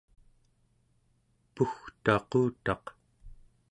[1.53, 2.85] pugtaqutaq